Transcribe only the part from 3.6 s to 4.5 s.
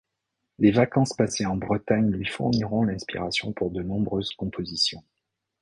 de nombreuses